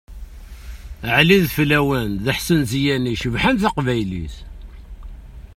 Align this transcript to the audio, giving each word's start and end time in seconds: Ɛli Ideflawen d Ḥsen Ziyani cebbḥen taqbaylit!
Ɛli 1.15 1.33
Ideflawen 1.39 2.11
d 2.23 2.25
Ḥsen 2.37 2.59
Ziyani 2.69 3.13
cebbḥen 3.21 3.55
taqbaylit! 3.61 4.35